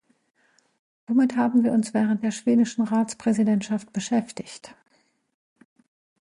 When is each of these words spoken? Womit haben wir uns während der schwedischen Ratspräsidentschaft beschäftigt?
Womit 1.05 1.35
haben 1.37 1.63
wir 1.63 1.73
uns 1.73 1.93
während 1.93 2.23
der 2.23 2.31
schwedischen 2.31 2.85
Ratspräsidentschaft 2.85 3.93
beschäftigt? 3.93 4.75